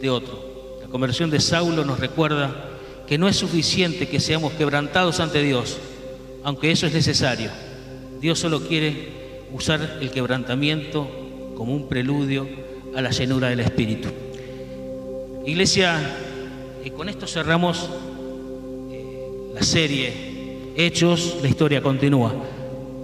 [0.01, 0.79] de otro.
[0.81, 2.69] La conversión de Saulo nos recuerda
[3.09, 5.79] que no es suficiente que seamos quebrantados ante Dios,
[6.45, 7.51] aunque eso es necesario.
[8.21, 11.09] Dios solo quiere usar el quebrantamiento
[11.57, 12.47] como un preludio
[12.95, 14.11] a la llenura del Espíritu.
[15.45, 15.99] Iglesia,
[16.85, 17.89] y con esto cerramos
[19.63, 20.33] serie
[20.77, 22.33] Hechos, la historia continúa.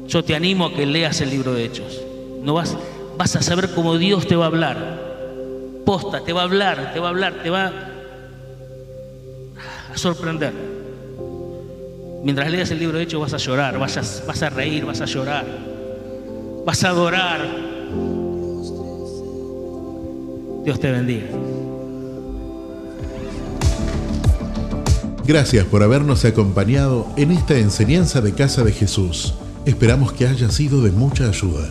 [0.06, 2.00] Yo te animo a que leas el libro de Hechos.
[2.42, 2.76] No vas,
[3.16, 4.98] vas a saber cómo Dios te va a hablar.
[5.84, 7.72] Posta, te va a hablar, te va a hablar, te va
[9.92, 10.52] a sorprender.
[12.24, 15.00] Mientras leas el libro de Hechos vas a llorar, vas a, vas a reír, vas
[15.00, 15.44] a llorar,
[16.64, 17.40] vas a adorar.
[20.64, 21.26] Dios te bendiga.
[25.28, 29.34] Gracias por habernos acompañado en esta enseñanza de Casa de Jesús.
[29.66, 31.68] Esperamos que haya sido de mucha ayuda.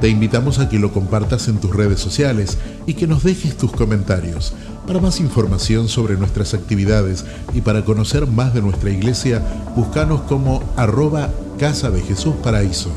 [0.00, 3.70] Te invitamos a que lo compartas en tus redes sociales y que nos dejes tus
[3.70, 4.54] comentarios.
[4.88, 7.24] Para más información sobre nuestras actividades
[7.54, 9.40] y para conocer más de nuestra iglesia,
[9.76, 11.30] búscanos como arroba
[11.60, 12.90] Casa de Jesús Paraíso.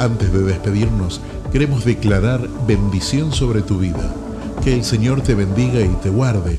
[0.00, 1.20] Antes de despedirnos,
[1.52, 4.12] queremos declarar bendición sobre tu vida.
[4.64, 6.58] Que el Señor te bendiga y te guarde,